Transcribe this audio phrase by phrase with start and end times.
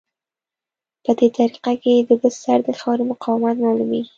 [1.03, 4.09] په دې طریقه کې د بستر د خاورې مقاومت معلومیږي